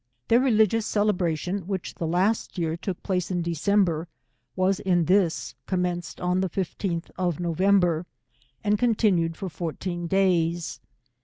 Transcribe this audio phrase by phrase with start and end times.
[0.27, 4.07] P 162 Their religious celebration, which the last year took place in December,
[4.55, 8.07] was in this commenced on the 15th of November,
[8.63, 10.79] and continued for fourteen days.